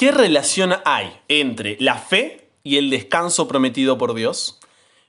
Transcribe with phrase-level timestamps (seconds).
[0.00, 4.58] ¿Qué relación hay entre la fe y el descanso prometido por Dios?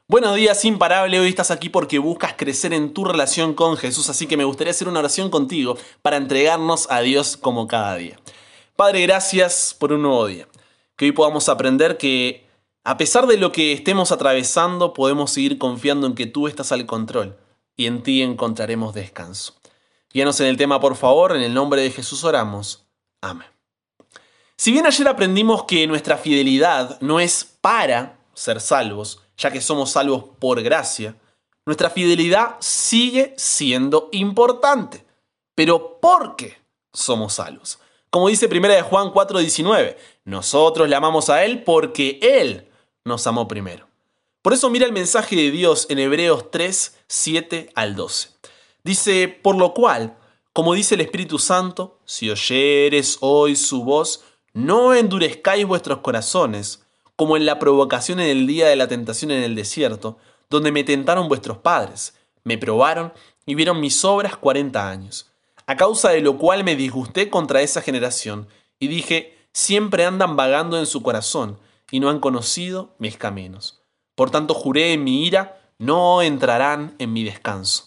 [0.10, 1.18] Buenos días, imparable.
[1.18, 4.72] Hoy estás aquí porque buscas crecer en tu relación con Jesús, así que me gustaría
[4.72, 8.20] hacer una oración contigo para entregarnos a Dios como cada día.
[8.76, 10.50] Padre, gracias por un nuevo día.
[10.98, 12.46] Que hoy podamos aprender que
[12.84, 16.86] a pesar de lo que estemos atravesando, podemos seguir confiando en que tú estás al
[16.86, 17.38] control
[17.78, 19.54] y en ti encontraremos descanso.
[20.14, 22.90] Guíanos en el tema, por favor, en el nombre de Jesús oramos.
[23.22, 23.48] Amén.
[24.62, 29.90] Si bien ayer aprendimos que nuestra fidelidad no es para ser salvos, ya que somos
[29.90, 31.16] salvos por gracia,
[31.66, 35.04] nuestra fidelidad sigue siendo importante.
[35.56, 36.60] Pero ¿por qué
[36.94, 37.80] somos salvos?
[38.12, 42.70] Como dice 1 de Juan 4:19, nosotros le amamos a Él porque Él
[43.04, 43.88] nos amó primero.
[44.44, 48.30] Por eso mira el mensaje de Dios en Hebreos 3, 7 al 12.
[48.84, 50.20] Dice, por lo cual,
[50.54, 54.24] como dice el Espíritu Santo, si oyeres hoy su voz,
[54.54, 56.84] no endurezcáis vuestros corazones,
[57.16, 60.18] como en la provocación en el día de la tentación en el desierto,
[60.50, 63.14] donde me tentaron vuestros padres, me probaron
[63.46, 65.32] y vieron mis obras cuarenta años,
[65.68, 68.48] a causa de lo cual me disgusté contra esa generación,
[68.80, 71.60] y dije, siempre andan vagando en su corazón,
[71.92, 73.82] y no han conocido mis caminos.
[74.16, 77.86] Por tanto juré en mi ira, no entrarán en mi descanso.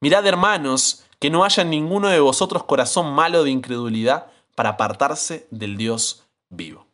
[0.00, 5.46] Mirad, hermanos, que no haya en ninguno de vosotros corazón malo de incredulidad, para apartarse
[5.52, 6.88] del Dios vivo.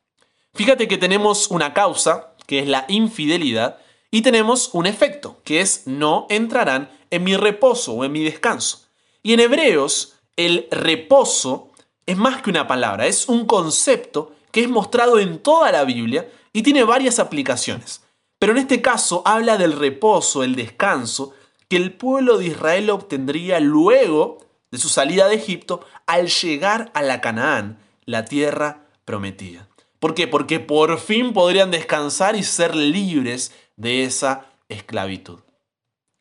[0.52, 3.78] Fíjate que tenemos una causa, que es la infidelidad,
[4.10, 8.86] y tenemos un efecto, que es no entrarán en mi reposo o en mi descanso.
[9.22, 11.70] Y en Hebreos, el reposo
[12.04, 16.28] es más que una palabra, es un concepto que es mostrado en toda la Biblia
[16.52, 18.02] y tiene varias aplicaciones.
[18.38, 21.32] Pero en este caso habla del reposo, el descanso,
[21.68, 24.38] que el pueblo de Israel obtendría luego
[24.72, 29.68] de su salida de Egipto al llegar a la Canaán, la tierra prometida.
[30.00, 30.26] ¿Por qué?
[30.26, 35.38] Porque por fin podrían descansar y ser libres de esa esclavitud.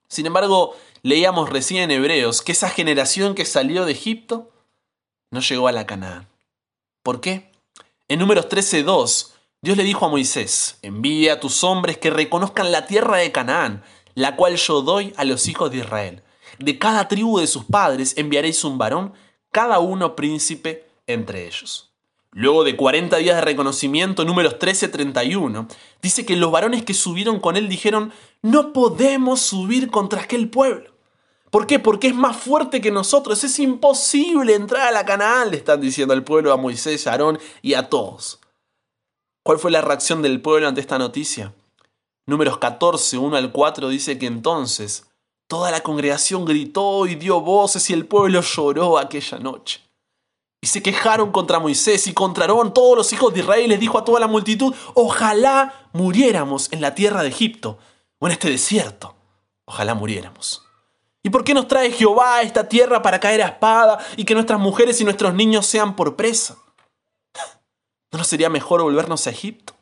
[0.07, 4.51] Sin embargo, leíamos recién en Hebreos que esa generación que salió de Egipto
[5.31, 6.27] no llegó a la Canaán.
[7.01, 7.49] ¿Por qué?
[8.09, 9.29] En números 13.2,
[9.61, 13.83] Dios le dijo a Moisés, envía a tus hombres que reconozcan la tierra de Canaán,
[14.13, 16.23] la cual yo doy a los hijos de Israel.
[16.61, 19.13] De cada tribu de sus padres enviaréis un varón,
[19.51, 21.91] cada uno príncipe entre ellos.
[22.33, 25.67] Luego de 40 días de reconocimiento, números 13-31,
[26.01, 28.13] dice que los varones que subieron con él dijeron,
[28.43, 30.91] no podemos subir contra aquel pueblo.
[31.49, 31.79] ¿Por qué?
[31.79, 33.43] Porque es más fuerte que nosotros.
[33.43, 37.39] Es imposible entrar a la Canaán, le están diciendo al pueblo, a Moisés, a Aarón
[37.61, 38.39] y a todos.
[39.43, 41.53] ¿Cuál fue la reacción del pueblo ante esta noticia?
[42.27, 45.10] Números 14, 1 al 4 dice que entonces
[45.51, 49.81] Toda la congregación gritó y dio voces y el pueblo lloró aquella noche.
[50.61, 52.73] Y se quejaron contra Moisés y contra Aarón.
[52.73, 56.95] Todos los hijos de Israel les dijo a toda la multitud, ojalá muriéramos en la
[56.95, 57.77] tierra de Egipto
[58.19, 59.13] o en este desierto.
[59.65, 60.65] Ojalá muriéramos.
[61.21, 64.35] ¿Y por qué nos trae Jehová a esta tierra para caer a espada y que
[64.35, 66.59] nuestras mujeres y nuestros niños sean por presa?
[68.09, 69.73] ¿No nos sería mejor volvernos a Egipto?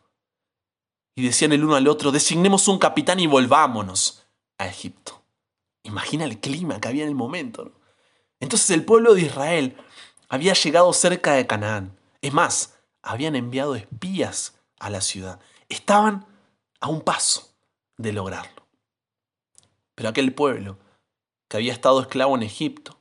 [1.15, 4.25] Y decían el uno al otro, designemos un capitán y volvámonos
[4.57, 5.18] a Egipto.
[5.83, 7.71] Imagina el clima que había en el momento.
[8.39, 9.77] Entonces el pueblo de Israel
[10.27, 11.97] había llegado cerca de Canaán.
[12.21, 15.39] Es más, habían enviado espías a la ciudad.
[15.69, 16.25] Estaban
[16.79, 17.53] a un paso
[17.97, 18.67] de lograrlo.
[19.95, 20.77] Pero aquel pueblo,
[21.47, 22.99] que había estado esclavo en Egipto,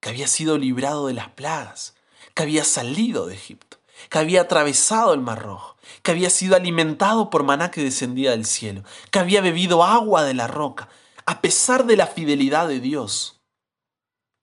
[0.00, 1.94] que había sido librado de las plagas,
[2.34, 3.78] que había salido de Egipto,
[4.10, 8.44] que había atravesado el Mar Rojo, que había sido alimentado por maná que descendía del
[8.44, 10.88] cielo, que había bebido agua de la roca,
[11.26, 13.42] a pesar de la fidelidad de Dios,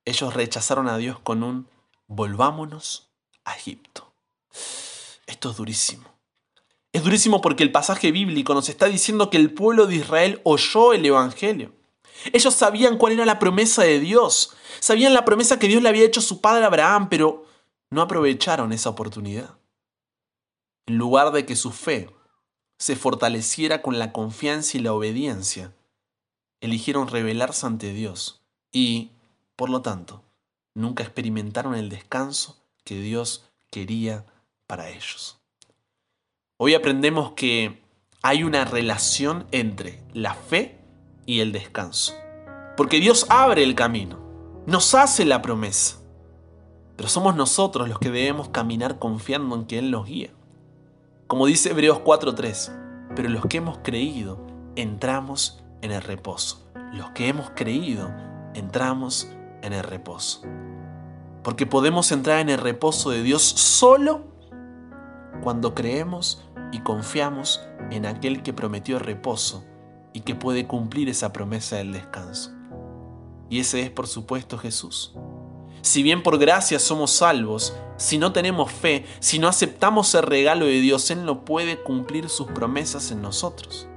[0.06, 1.68] ellos rechazaron a Dios con un
[2.08, 3.10] volvámonos
[3.46, 4.14] a Egipto.
[5.26, 6.14] Esto es durísimo.
[6.92, 10.94] Es durísimo porque el pasaje bíblico nos está diciendo que el pueblo de Israel oyó
[10.94, 11.74] el Evangelio.
[12.32, 14.56] Ellos sabían cuál era la promesa de Dios.
[14.80, 17.46] Sabían la promesa que Dios le había hecho a su padre Abraham, pero
[17.90, 19.58] no aprovecharon esa oportunidad.
[20.86, 22.14] En lugar de que su fe
[22.78, 25.74] se fortaleciera con la confianza y la obediencia,
[26.64, 29.12] eligieron rebelarse ante Dios y,
[29.58, 30.24] por lo tanto,
[30.74, 34.26] nunca experimentaron el descanso que Dios quería
[34.66, 35.42] para ellos.
[36.56, 37.84] Hoy aprendemos que
[38.22, 40.80] hay una relación entre la fe
[41.26, 42.14] y el descanso.
[42.78, 44.20] Porque Dios abre el camino,
[44.66, 45.98] nos hace la promesa.
[46.96, 50.30] Pero somos nosotros los que debemos caminar confiando en que Él nos guía.
[51.28, 54.40] Como dice Hebreos 4.3, pero los que hemos creído
[54.78, 56.66] entramos en el reposo.
[56.94, 58.10] Los que hemos creído,
[58.56, 59.28] entramos
[59.62, 60.42] en el reposo.
[61.44, 64.24] Porque podemos entrar en el reposo de Dios solo
[65.44, 66.42] cuando creemos
[66.72, 69.66] y confiamos en aquel que prometió reposo
[70.14, 72.52] y que puede cumplir esa promesa del descanso.
[73.50, 75.14] Y ese es por supuesto Jesús.
[75.82, 80.66] Si bien por gracia somos salvos, si no tenemos fe, si no aceptamos el regalo
[80.66, 83.90] de Dios, Él no puede cumplir sus promesas en nosotros.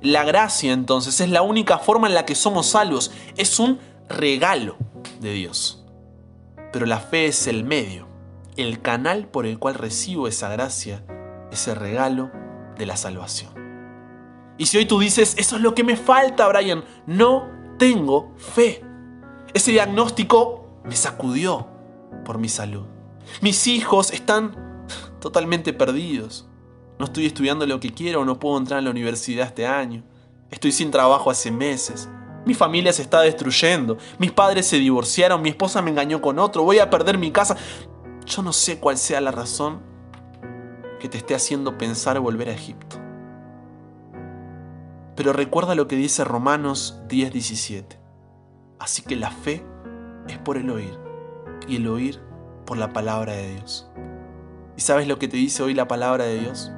[0.00, 4.76] La gracia entonces es la única forma en la que somos salvos, es un regalo
[5.20, 5.84] de Dios.
[6.72, 8.08] Pero la fe es el medio,
[8.56, 11.04] el canal por el cual recibo esa gracia,
[11.50, 12.30] ese regalo
[12.76, 13.52] de la salvación.
[14.58, 17.48] Y si hoy tú dices, eso es lo que me falta, Brian, no
[17.78, 18.84] tengo fe.
[19.52, 21.68] Ese diagnóstico me sacudió
[22.24, 22.86] por mi salud.
[23.40, 24.86] Mis hijos están
[25.20, 26.48] totalmente perdidos.
[26.98, 30.04] No estoy estudiando lo que quiero, no puedo entrar a la universidad este año.
[30.50, 32.08] Estoy sin trabajo hace meses.
[32.46, 33.96] Mi familia se está destruyendo.
[34.18, 37.56] Mis padres se divorciaron, mi esposa me engañó con otro, voy a perder mi casa.
[38.26, 39.80] Yo no sé cuál sea la razón
[41.00, 42.96] que te esté haciendo pensar volver a Egipto.
[45.16, 47.98] Pero recuerda lo que dice Romanos 10:17.
[48.78, 49.64] Así que la fe
[50.28, 50.98] es por el oír
[51.68, 52.20] y el oír
[52.64, 53.88] por la palabra de Dios.
[54.76, 56.72] ¿Y sabes lo que te dice hoy la palabra de Dios?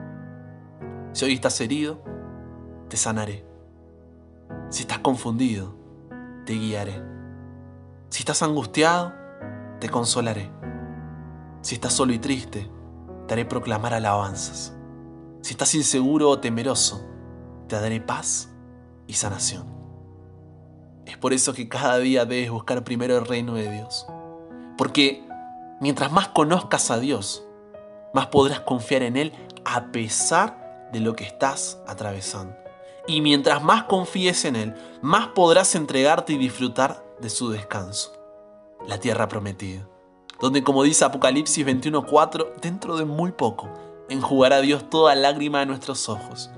[1.17, 2.03] Si hoy estás herido,
[2.91, 3.43] te sanaré.
[4.69, 5.75] Si estás confundido,
[6.45, 7.03] te guiaré.
[8.11, 9.15] Si estás angustiado,
[9.81, 10.51] te consolaré.
[11.63, 12.71] Si estás solo y triste,
[13.27, 14.77] te haré proclamar alabanzas.
[15.41, 17.09] Si estás inseguro o temeroso,
[17.67, 18.51] te daré paz
[19.07, 19.67] y sanación.
[21.07, 24.07] Es por eso que cada día debes buscar primero el reino de Dios.
[24.77, 25.27] Porque
[25.81, 27.43] mientras más conozcas a Dios,
[28.13, 29.33] más podrás confiar en Él
[29.65, 32.57] a pesar de lo que estás atravesando.
[33.07, 38.13] Y mientras más confíes en Él, más podrás entregarte y disfrutar de su descanso.
[38.87, 39.89] La tierra prometida.
[40.41, 43.71] Donde como dice Apocalipsis 21.4, dentro de muy poco,
[44.09, 46.51] enjugará Dios toda lágrima de nuestros ojos.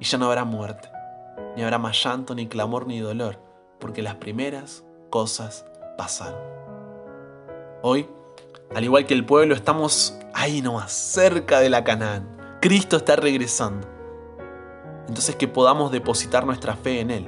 [0.00, 0.88] Y ya no habrá muerte,
[1.56, 5.66] ni habrá más llanto, ni clamor, ni dolor porque las primeras cosas
[5.98, 6.40] pasaron.
[7.82, 8.08] Hoy,
[8.74, 12.38] al igual que el pueblo, estamos ahí nomás, cerca de la Canaán.
[12.62, 13.88] Cristo está regresando.
[15.08, 17.26] Entonces que podamos depositar nuestra fe en Él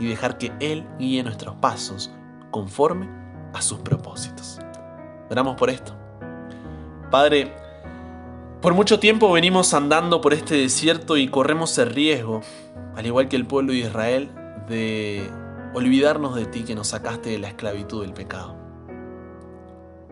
[0.00, 2.10] y dejar que Él guíe nuestros pasos
[2.50, 3.06] conforme
[3.52, 4.58] a sus propósitos.
[5.30, 5.94] Oramos por esto.
[7.10, 7.54] Padre,
[8.62, 12.40] por mucho tiempo venimos andando por este desierto y corremos el riesgo,
[12.96, 14.30] al igual que el pueblo de Israel,
[14.66, 15.30] de
[15.74, 18.56] olvidarnos de ti que nos sacaste de la esclavitud del pecado.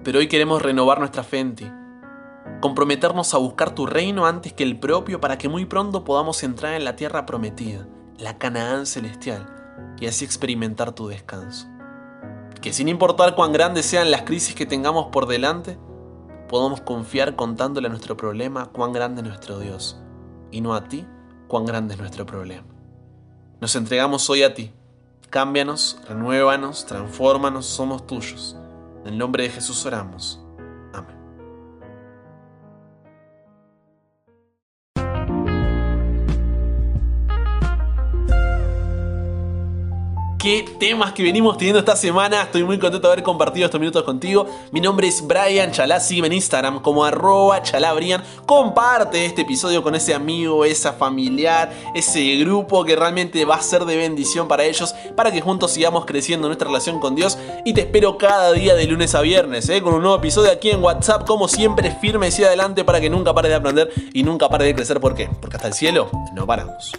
[0.05, 1.73] Pero hoy queremos renovar nuestra fe en ti,
[2.61, 6.75] comprometernos a buscar tu reino antes que el propio para que muy pronto podamos entrar
[6.75, 7.87] en la tierra prometida,
[8.19, 9.47] la Canaán celestial,
[9.99, 11.69] y así experimentar tu descanso.
[12.61, 15.79] Que sin importar cuán grandes sean las crisis que tengamos por delante,
[16.49, 20.01] podamos confiar contándole a nuestro problema cuán grande es nuestro Dios,
[20.51, 21.07] y no a ti
[21.49, 22.67] cuán grande es nuestro problema.
[23.61, 24.73] Nos entregamos hoy a ti
[25.33, 28.55] Cámbianos, renuévanos, transfórmanos, somos tuyos.
[29.01, 30.42] En el nombre de Jesús oramos.
[40.43, 42.43] Qué temas que venimos teniendo esta semana.
[42.43, 44.45] Estoy muy contento de haber compartido estos minutos contigo.
[44.73, 48.25] Mi nombre es Brian Chalá, sígueme en Instagram como arroba chalabrian.
[48.45, 53.85] Comparte este episodio con ese amigo, esa familiar, ese grupo que realmente va a ser
[53.85, 57.39] de bendición para ellos, para que juntos sigamos creciendo nuestra relación con Dios.
[57.65, 59.81] Y te espero cada día de lunes a viernes, ¿eh?
[59.81, 63.33] con un nuevo episodio aquí en WhatsApp, como siempre, firme y adelante para que nunca
[63.33, 64.99] pare de aprender y nunca pare de crecer.
[64.99, 65.29] ¿Por qué?
[65.41, 66.91] Porque hasta el cielo no paramos.